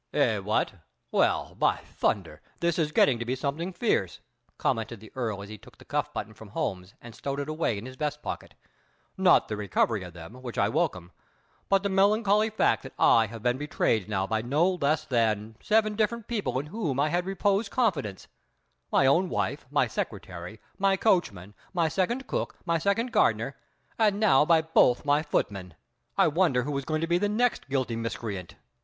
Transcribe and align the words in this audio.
"Eh, 0.15 0.39
what? 0.39 0.73
Well, 1.11 1.53
by 1.53 1.75
thunder, 1.77 2.41
this 2.59 2.79
is 2.79 2.91
getting 2.91 3.19
to 3.19 3.25
be 3.25 3.35
something 3.35 3.71
fierce!" 3.71 4.19
commented 4.57 4.99
the 4.99 5.11
Earl 5.13 5.43
as 5.43 5.49
he 5.49 5.59
took 5.59 5.77
the 5.77 5.85
cuff 5.85 6.11
button 6.11 6.33
from 6.33 6.47
Holmes 6.49 6.95
and 7.01 7.13
stowed 7.13 7.39
it 7.39 7.47
away 7.47 7.77
in 7.77 7.85
his 7.85 7.97
vest 7.97 8.23
pocket, 8.23 8.55
"not 9.15 9.47
the 9.47 9.55
recovery 9.55 10.01
of 10.01 10.13
them, 10.13 10.41
which 10.41 10.57
I 10.57 10.69
welcome, 10.69 11.11
but 11.69 11.83
the 11.83 11.89
melancholy 11.89 12.49
fact 12.49 12.81
that 12.81 12.95
I 12.97 13.27
have 13.27 13.43
been 13.43 13.59
betrayed 13.59 14.09
now 14.09 14.25
by 14.25 14.41
no 14.41 14.71
less 14.73 15.05
than, 15.05 15.55
seven 15.61 15.95
different 15.95 16.25
people 16.27 16.57
in 16.57 16.65
whom 16.65 16.99
I 16.99 17.09
have 17.09 17.27
reposed 17.27 17.69
confidence, 17.69 18.27
my 18.91 19.05
own 19.05 19.29
wife, 19.29 19.67
my 19.69 19.85
secretary, 19.85 20.59
my 20.79 20.97
coachman, 20.97 21.53
my 21.75 21.87
second 21.87 22.25
cook, 22.25 22.55
my 22.65 22.79
second 22.79 23.11
gardener, 23.11 23.55
and 23.99 24.19
now 24.19 24.45
by 24.45 24.63
both 24.63 25.05
my 25.05 25.21
footmen! 25.21 25.75
I 26.17 26.27
wonder 26.27 26.63
who 26.63 26.75
is 26.79 26.85
going 26.85 27.01
to 27.01 27.05
be 27.07 27.19
the 27.19 27.29
next 27.29 27.69
guilty 27.69 27.95
miscreant!" 27.95 28.55